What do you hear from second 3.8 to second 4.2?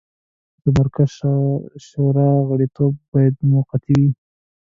وي.